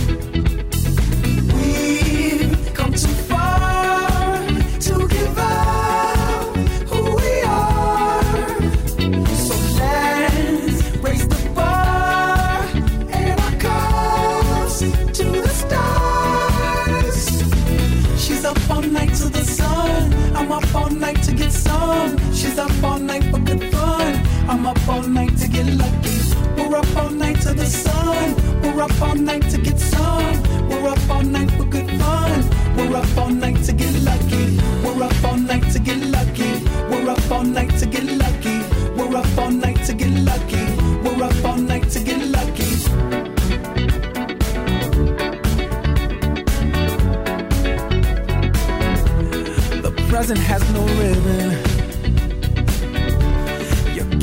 [25.51, 26.17] Get lucky.
[26.57, 28.35] We're up all night to the sun.
[28.61, 30.41] We're up all night to get some.
[30.69, 32.49] We're up all night for good fun.
[32.77, 34.57] We're up all night to get lucky.
[34.83, 36.51] We're up all night to get lucky.
[36.89, 38.61] We're up all night to get lucky.
[38.95, 40.65] We're up all night to get lucky.
[41.03, 42.71] We're up all night to get lucky.
[49.81, 51.70] The present has no ribbon.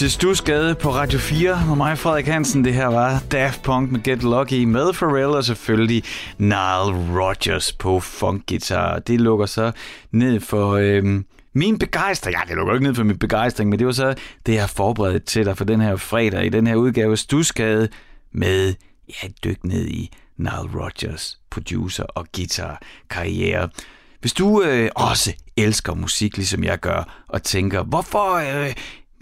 [0.00, 2.64] Til Stusgade på Radio 4 med mig, Frederik Hansen.
[2.64, 6.04] Det her var Daft Punk med Get Lucky med Pharrell og selvfølgelig
[6.38, 8.98] Nile Rodgers på funkguitar.
[8.98, 9.72] Det lukker så
[10.10, 12.36] ned for øhm, min begejstring.
[12.36, 14.14] Ja, det lukker ikke ned for min begejstring, men det var så
[14.46, 17.18] det, jeg har forberedt til dig for den her fredag i den her udgave af
[17.18, 17.88] Stusgade
[18.32, 18.74] med
[19.08, 23.68] ja, et dyk ned i Nile Rodgers producer og guitar karriere.
[24.20, 28.74] Hvis du øh, også elsker musik, ligesom jeg gør, og tænker, hvorfor, øh,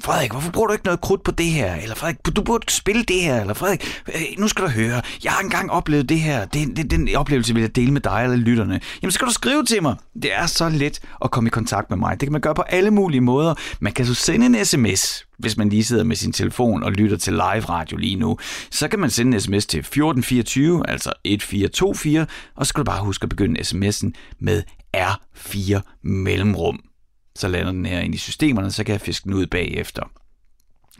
[0.02, 1.74] Frederik, hvorfor bruger du ikke noget krudt på det her?
[1.74, 3.40] Eller Frederik, du burde spille det her.
[3.40, 6.44] Eller Frederik, øh, nu skal du høre, jeg har engang oplevet det her.
[6.44, 8.80] Det, det, den oplevelse vil jeg dele med dig eller lytterne.
[9.02, 9.96] Jamen, så skal du skrive til mig.
[10.22, 12.20] Det er så let at komme i kontakt med mig.
[12.20, 13.54] Det kan man gøre på alle mulige måder.
[13.80, 17.16] Man kan så sende en sms, hvis man lige sidder med sin telefon og lytter
[17.16, 18.38] til live radio lige nu.
[18.70, 22.26] Så kan man sende en sms til 1424, altså 1424,
[22.56, 24.62] og så skal du bare huske at begynde sms'en med
[24.96, 26.80] R4 mellemrum
[27.38, 30.02] så lander den her ind i systemerne, så kan jeg fiske den ud bagefter.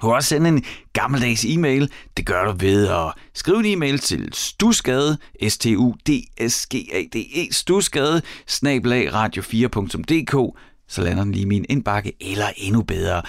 [0.02, 1.90] Du kan også sende en gammeldags e-mail.
[2.16, 5.18] Det gør du ved at skrive en e-mail til stusgade,
[5.48, 6.10] s t u d
[6.48, 10.58] s g a d e stusgade, snabelag radio4.dk,
[10.88, 13.22] så lander den lige i min indbakke, eller endnu bedre,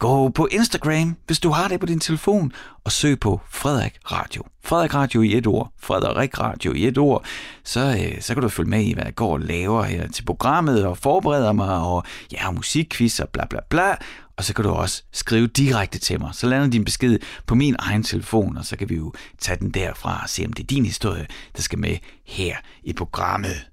[0.00, 2.52] Gå på Instagram, hvis du har det på din telefon,
[2.84, 4.44] og søg på Frederik Radio.
[4.64, 5.72] Frederik Radio i et ord.
[5.78, 7.24] Frederik Radio i et ord.
[7.64, 10.24] Så, øh, så kan du følge med i, hvad jeg går og laver her til
[10.24, 13.96] programmet, og forbereder mig, og ja, og musikquiz og bla bla bla.
[14.36, 16.30] Og så kan du også skrive direkte til mig.
[16.32, 19.70] Så lander din besked på min egen telefon, og så kan vi jo tage den
[19.70, 21.26] derfra og se, om det er din historie,
[21.56, 21.96] der skal med
[22.26, 23.66] her i programmet.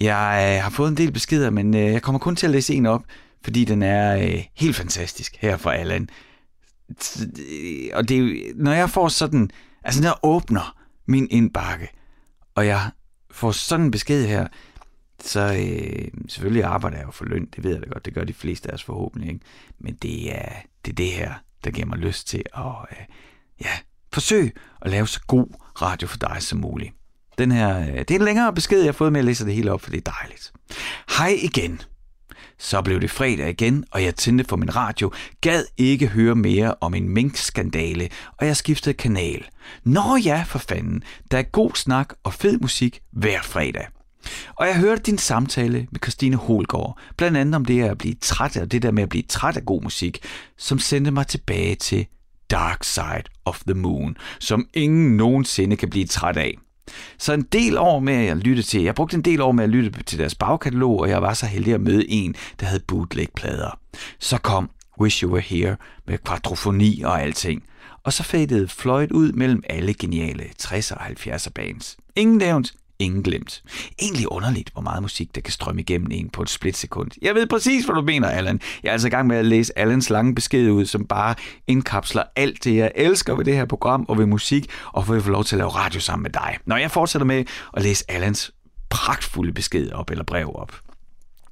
[0.00, 2.74] Jeg øh, har fået en del beskeder, men øh, jeg kommer kun til at læse
[2.74, 3.02] en op,
[3.46, 6.08] fordi den er øh, helt fantastisk her fra Allan.
[7.92, 9.50] Og det når jeg får sådan,
[9.84, 10.76] altså når jeg åbner
[11.06, 11.88] min indbakke,
[12.54, 12.90] og jeg
[13.30, 14.46] får sådan en besked her,
[15.20, 18.24] så øh, selvfølgelig arbejder jeg jo for løn, det ved jeg da godt, det gør
[18.24, 19.44] de fleste af os forhåbentlig, ikke?
[19.78, 20.52] men det er,
[20.84, 21.34] det er det her,
[21.64, 23.06] der giver mig lyst til at øh,
[23.60, 23.70] ja,
[24.12, 25.46] forsøge at lave så god
[25.82, 26.92] radio for dig som muligt.
[27.38, 29.54] Den her, øh, det er en længere besked, jeg har fået med at læse det
[29.54, 30.52] hele op, for det er dejligt.
[31.18, 31.80] Hej igen.
[32.58, 36.74] Så blev det fredag igen, og jeg tændte for min radio, gad ikke høre mere
[36.80, 39.44] om en minkskandale, og jeg skiftede kanal.
[39.84, 43.86] Nå ja, for fanden, der er god snak og fed musik hver fredag.
[44.56, 48.56] Og jeg hørte din samtale med Christine Holgaard, blandt andet om det at blive træt
[48.56, 50.18] af det der med at blive træt af god musik,
[50.58, 52.06] som sendte mig tilbage til
[52.50, 56.58] Dark Side of the Moon, som ingen nogensinde kan blive træt af.
[57.18, 59.70] Så en del år med at lytte til, jeg brugte en del år med at
[59.70, 63.78] lytte til deres bagkatalog, og jeg var så heldig at møde en, der havde bootleg-plader.
[64.18, 64.70] Så kom
[65.00, 65.76] Wish You Were Here
[66.06, 67.62] med kvadrofoni og alting.
[68.04, 71.96] Og så fadede Floyd ud mellem alle geniale 60'er og 70'er bands.
[72.16, 73.62] Ingen nævnt, ingen glemt.
[74.02, 77.10] Egentlig underligt, hvor meget musik, der kan strømme igennem en på et splitsekund.
[77.22, 78.60] Jeg ved præcis, hvad du mener, Allan.
[78.82, 81.34] Jeg er altså i gang med at læse Allans lange besked ud, som bare
[81.66, 85.30] indkapsler alt det, jeg elsker ved det her program og ved musik, og vil få
[85.30, 86.56] lov til at lave radio sammen med dig.
[86.64, 87.44] Når jeg fortsætter med
[87.76, 88.52] at læse Allans
[88.90, 90.80] pragtfulde besked op, eller brev op.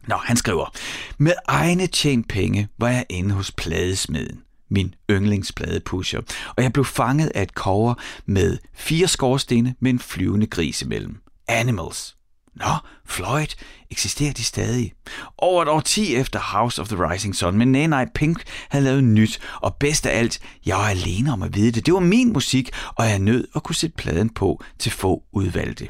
[0.07, 0.75] Nå, han skriver,
[1.19, 4.41] med egne tjent penge var jeg inde hos pladesmeden
[4.71, 6.21] min yndlingspladepusher,
[6.57, 7.95] og jeg blev fanget af et cover
[8.27, 11.17] med fire skorstene med en flyvende gris imellem.
[11.49, 12.17] Animals.
[12.57, 12.75] Nå,
[13.07, 13.47] Floyd,
[13.91, 14.93] eksisterer de stadig?
[15.39, 19.05] Over et årti efter House of the Rising Sun, men nej, nej, Pink havde lavet
[19.05, 21.87] nyt, og bedst af alt, jeg var alene om at vide det.
[21.87, 25.89] Det var min musik, og jeg nød at kunne sætte pladen på til få udvalgte.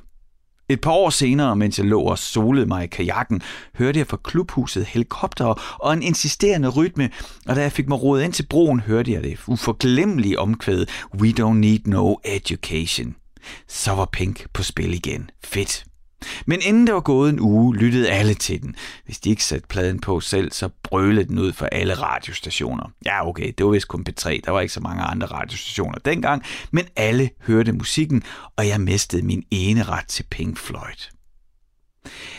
[0.68, 3.42] Et par år senere, mens jeg lå og solede mig i kajakken,
[3.74, 7.10] hørte jeg fra klubhuset helikopter og en insisterende rytme,
[7.48, 10.86] og da jeg fik mig rodet ind til broen, hørte jeg det uforglemmelige omkvæd
[11.20, 13.16] We don't need no education.
[13.68, 15.30] Så var Pink på spil igen.
[15.44, 15.84] Fedt.
[16.46, 18.76] Men inden det var gået en uge, lyttede alle til den.
[19.04, 22.90] Hvis de ikke satte pladen på selv, så brølede den ud for alle radiostationer.
[23.04, 24.40] Ja, okay, det var vist kun P3.
[24.44, 28.22] Der var ikke så mange andre radiostationer dengang, men alle hørte musikken,
[28.56, 31.10] og jeg mistede min ene ret til Pink Floyd.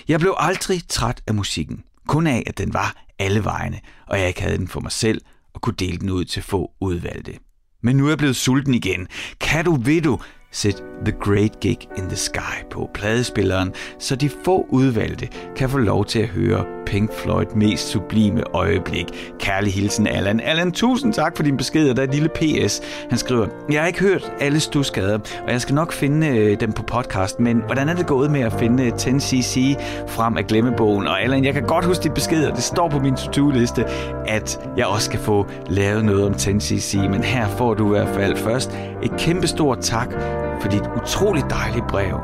[0.07, 1.83] Jeg blev aldrig træt af musikken.
[2.07, 5.21] Kun af, at den var alle vegne, og jeg ikke havde den for mig selv
[5.53, 7.37] og kunne dele den ud til få udvalgte.
[7.83, 9.07] Men nu er jeg blevet sulten igen.
[9.41, 10.19] Kan du, ved du,
[10.55, 15.77] Sæt The Great Gig in the Sky på pladespilleren, så de få udvalgte kan få
[15.77, 19.05] lov til at høre Pink Floyd mest sublime øjeblik.
[19.39, 20.39] Kærlig hilsen, Allan.
[20.39, 22.81] Allan, tusind tak for din besked, og der er et lille PS.
[23.09, 26.71] Han skriver, jeg har ikke hørt alle stusgader, og jeg skal nok finde øh, dem
[26.73, 29.59] på podcast, men hvordan er det gået med at finde øh, 10cc
[30.07, 31.07] frem af glemmebogen?
[31.07, 33.85] Og Allan, jeg kan godt huske dit besked, og det står på min to-do-liste,
[34.27, 38.15] at jeg også skal få lavet noget om 10cc, men her får du i hvert
[38.15, 38.71] fald først
[39.03, 40.13] et kæmpe stort tak
[40.61, 42.15] for dit utroligt dejlige brev,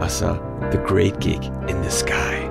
[0.00, 0.36] og så
[0.70, 2.49] The Great Gig in the Sky.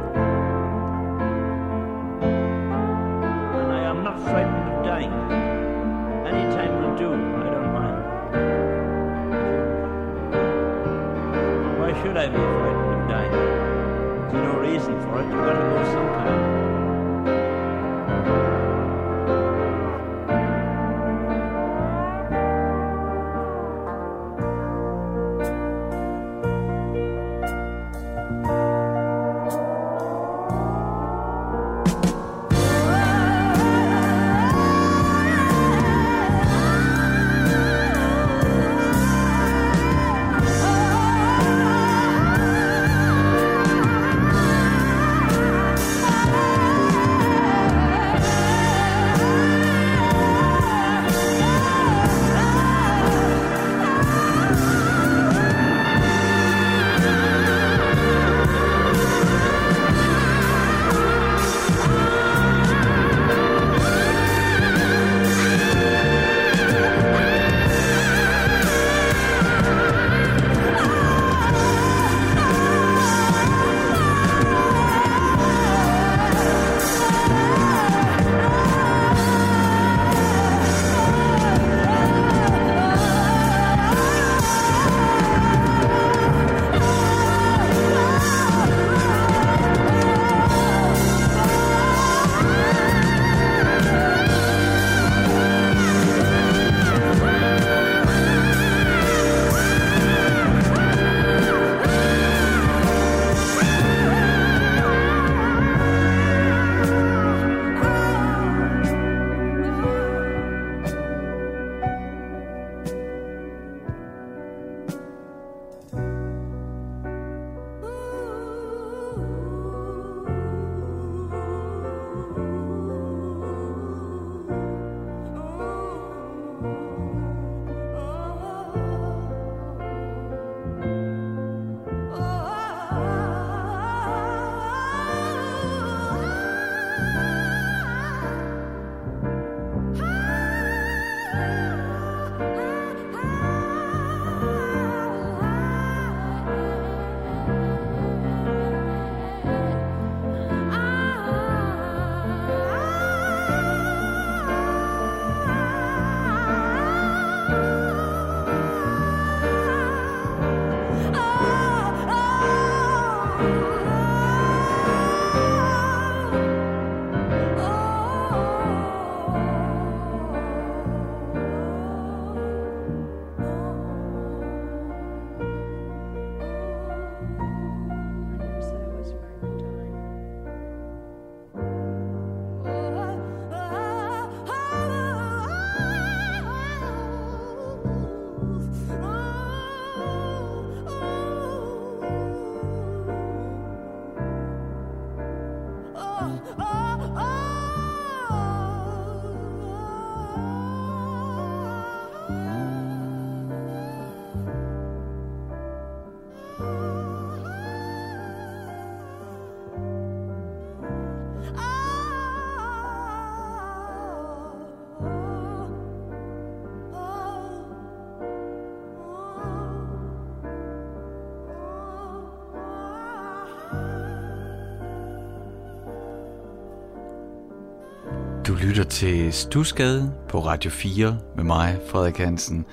[228.61, 232.65] Lytter til Stusgade på Radio 4 med mig, Frederik Hansen.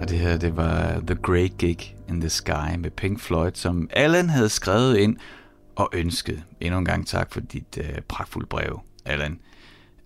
[0.00, 3.88] Og det her, det var The Great Gig in the Sky med Pink Floyd, som
[3.92, 5.16] Allan havde skrevet ind
[5.76, 6.42] og ønsket.
[6.60, 9.38] Endnu en gang tak for dit øh, pragtfulde brev, Allan.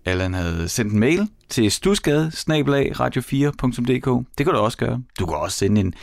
[0.04, 4.26] Allan havde sendt en mail til stusgade radio4.dk.
[4.38, 5.02] Det kan du også gøre.
[5.18, 5.94] Du kan også sende en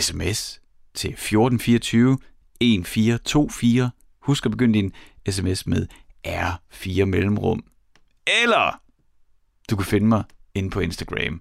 [0.00, 0.60] sms
[0.94, 2.18] til 1424
[2.60, 3.90] 1424.
[4.22, 4.92] Husk at begynde din
[5.30, 5.86] sms med
[6.26, 7.64] R4 mellemrum.
[8.42, 8.80] Eller
[9.70, 11.40] du kan finde mig inde på Instagram.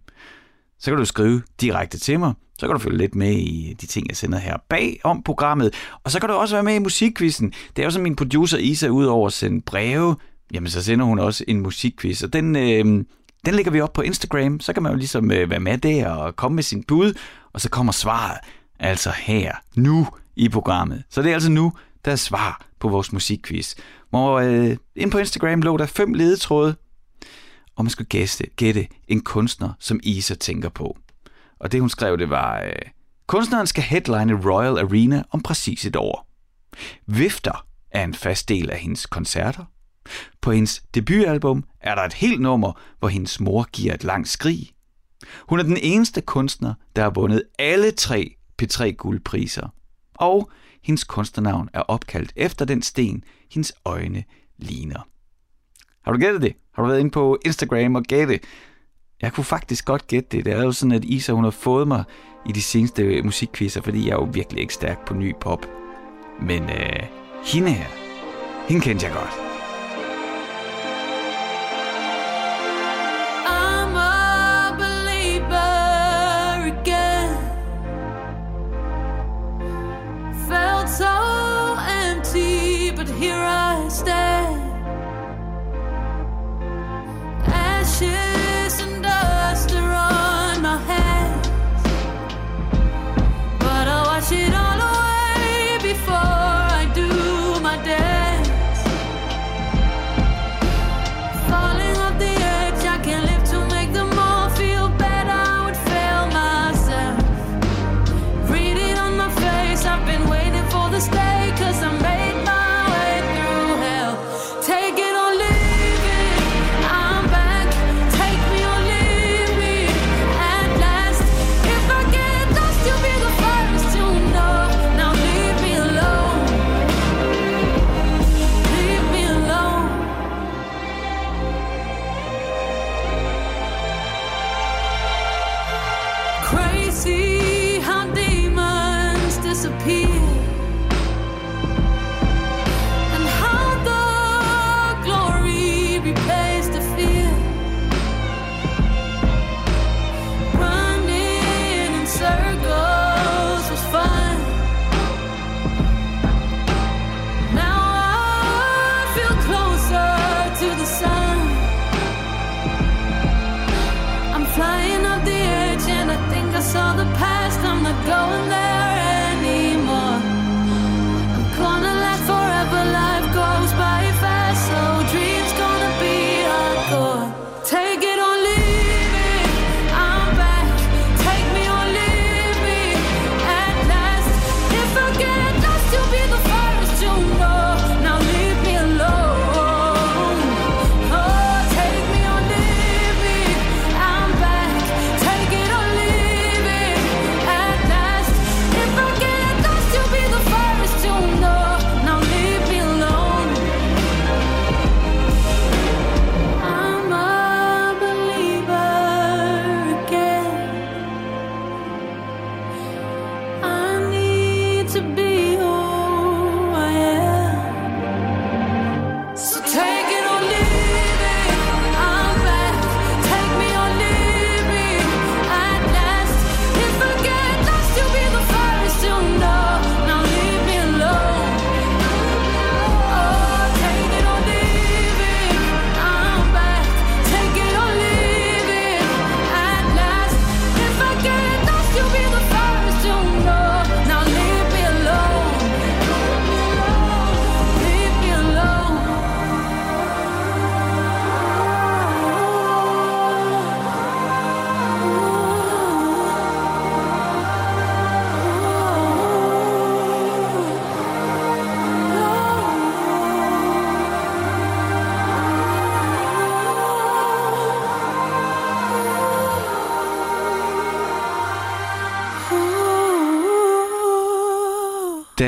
[0.79, 2.34] Så kan du skrive direkte til mig.
[2.59, 5.73] Så kan du følge lidt med i de ting, jeg sender her bag om programmet.
[6.03, 7.53] Og så kan du også være med i musikquizzen.
[7.75, 10.15] Det er jo som min producer Isa, udover at sende breve,
[10.53, 12.23] jamen så sender hun også en musikquiz.
[12.23, 12.86] Og den, øh,
[13.45, 14.59] den lægger vi op på Instagram.
[14.59, 17.13] Så kan man jo ligesom øh, være med der og komme med sin bud.
[17.53, 18.38] Og så kommer svaret
[18.79, 21.03] altså her, nu i programmet.
[21.09, 21.73] Så det er altså nu,
[22.05, 23.75] der er svar på vores musikquiz.
[24.09, 26.75] Hvor øh, ind på Instagram lå der fem ledetråde,
[27.75, 30.97] og man skulle gæste, gætte en kunstner, som Isa tænker på.
[31.59, 32.71] Og det hun skrev, det var, øh,
[33.27, 36.27] kunstneren skal headline Royal Arena om præcis et år.
[37.05, 39.65] Vifter er en fast del af hendes koncerter.
[40.41, 44.71] På hendes debutalbum er der et helt nummer, hvor hendes mor giver et langt skrig.
[45.49, 49.69] Hun er den eneste kunstner, der har vundet alle tre P3 guldpriser.
[50.13, 50.51] og
[50.84, 54.23] hendes kunstnernavn er opkaldt efter den sten, hendes øjne
[54.57, 55.07] ligner.
[56.03, 56.53] Har du gættet det?
[56.73, 58.43] Har du været inde på Instagram og gættet?
[59.21, 60.45] Jeg kunne faktisk godt gætte det.
[60.45, 62.03] Det er jo sådan, at Isa hun har fået mig
[62.45, 65.65] i de seneste øh, musikquizzer, fordi jeg er jo virkelig ikke stærk på ny pop.
[66.41, 67.03] Men øh,
[67.45, 67.88] hende her,
[68.67, 69.50] hende kendte jeg godt.
[83.91, 84.61] Here I stand.
[87.47, 88.30] Ashes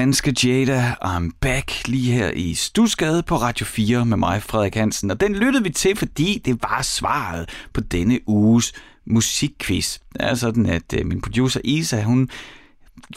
[0.03, 5.11] Danske Jada, I'm back lige her i Stusgade på Radio 4 med mig, Frederik Hansen.
[5.11, 8.73] Og den lyttede vi til, fordi det var svaret på denne uges
[9.05, 9.97] musikquiz.
[10.13, 12.29] Det er sådan, at øh, min producer Isa, hun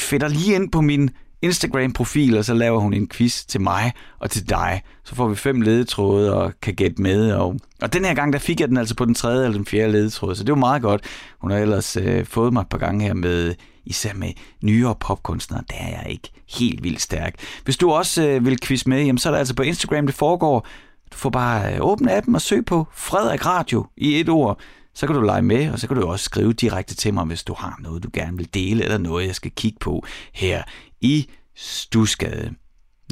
[0.01, 1.11] fætter lige ind på min
[1.43, 4.83] Instagram-profil, og så laver hun en quiz til mig og til dig.
[5.05, 7.33] Så får vi fem ledetråde og kan gætte med.
[7.33, 9.67] Og, og den her gang, der fik jeg den altså på den tredje eller den
[9.67, 11.05] fjerde ledetråd, så det var meget godt.
[11.39, 13.55] Hun har ellers øh, fået mig et par gange her med,
[13.87, 14.33] især med
[14.63, 17.35] nyere popkunstnere, der er jeg ikke helt vildt stærk.
[17.65, 20.15] Hvis du også øh, vil quiz med, jamen, så er det altså på Instagram, det
[20.15, 20.67] foregår.
[21.13, 24.61] Du får bare øh, åbne appen og søg på Frederik Radio i et ord.
[24.95, 27.45] Så kan du lege med, og så kan du også skrive direkte til mig, hvis
[27.45, 30.63] du har noget, du gerne vil dele, eller noget, jeg skal kigge på her
[31.01, 32.55] i Stusgade.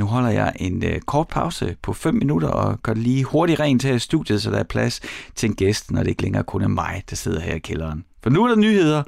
[0.01, 3.61] Nu holder jeg en øh, kort pause på 5 minutter og gør det lige hurtigt
[3.61, 5.01] rent her i studiet, så der er plads
[5.35, 8.05] til en gæst, når det ikke længere kun er mig, der sidder her i kælderen.
[8.23, 9.03] For nu er der nyheder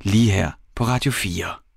[0.00, 1.67] lige her på Radio 4.